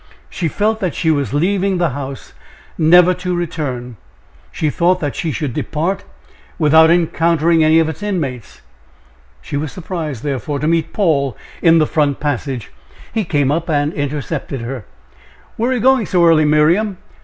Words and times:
She 0.31 0.47
felt 0.47 0.79
that 0.79 0.95
she 0.95 1.11
was 1.11 1.31
leaving 1.31 1.77
the 1.77 1.91
house 1.91 2.33
never 2.75 3.13
to 3.13 3.35
return; 3.35 3.97
she 4.51 4.71
thought 4.71 4.99
that 4.99 5.15
she 5.15 5.31
should 5.31 5.53
depart 5.53 6.03
without 6.57 6.89
encountering 6.89 7.63
any 7.63 7.77
of 7.77 7.87
its 7.87 8.01
inmates. 8.01 8.61
She 9.43 9.57
was 9.57 9.71
surprised, 9.71 10.23
therefore, 10.23 10.57
to 10.57 10.67
meet 10.67 10.91
Paul 10.91 11.37
in 11.61 11.77
the 11.77 11.85
front 11.85 12.19
passage. 12.19 12.71
He 13.13 13.23
came 13.23 13.51
up 13.51 13.69
and 13.69 13.93
intercepted 13.93 14.61
her: 14.61 14.85
"Where 15.55 15.69
are 15.69 15.75
you 15.75 15.79
going 15.79 16.07
so 16.07 16.25
early, 16.25 16.45
Miriam?" 16.45 16.97